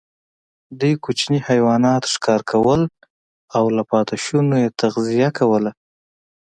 دوی 0.79 0.93
کوچني 1.03 1.39
حیوانات 1.49 2.03
ښکار 2.13 2.41
کول 2.51 2.81
او 3.57 3.63
له 3.75 3.83
پاتېشونو 3.91 4.55
یې 4.63 4.69
تغذیه 4.81 5.29
کوله. 5.39 5.71